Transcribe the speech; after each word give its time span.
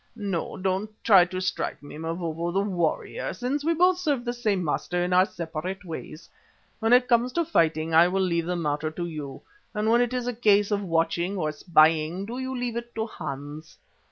No, 0.15 0.57
don't 0.57 0.89
try 1.03 1.25
to 1.25 1.39
strike 1.39 1.83
me, 1.83 1.95
Mavovo 1.99 2.51
the 2.51 2.61
warrior, 2.61 3.33
since 3.33 3.63
we 3.63 3.75
both 3.75 3.99
serve 3.99 4.25
the 4.25 4.33
same 4.33 4.63
master 4.63 5.03
in 5.03 5.13
our 5.13 5.27
separate 5.27 5.85
ways. 5.85 6.27
When 6.79 6.91
it 6.91 7.07
comes 7.07 7.31
to 7.33 7.45
fighting 7.45 7.93
I 7.93 8.07
will 8.07 8.23
leave 8.23 8.47
the 8.47 8.55
matter 8.55 8.89
to 8.89 9.05
you, 9.05 9.43
but 9.71 9.85
when 9.85 10.01
it 10.01 10.11
is 10.11 10.25
a 10.25 10.33
case 10.33 10.71
of 10.71 10.81
watching 10.81 11.37
or 11.37 11.51
spying, 11.51 12.25
do 12.25 12.39
you 12.39 12.57
leave 12.57 12.77
it 12.77 12.95
to 12.95 13.05
Hans. 13.05 13.77